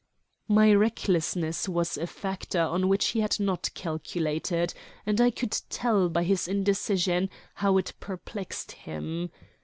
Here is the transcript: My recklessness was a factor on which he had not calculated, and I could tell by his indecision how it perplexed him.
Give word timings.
My 0.47 0.73
recklessness 0.73 1.69
was 1.69 1.95
a 1.95 2.07
factor 2.07 2.59
on 2.59 2.87
which 2.89 3.09
he 3.09 3.19
had 3.19 3.39
not 3.39 3.69
calculated, 3.75 4.73
and 5.05 5.21
I 5.21 5.29
could 5.29 5.51
tell 5.69 6.09
by 6.09 6.23
his 6.23 6.47
indecision 6.47 7.29
how 7.53 7.77
it 7.77 7.93
perplexed 7.99 8.71
him. 8.71 9.29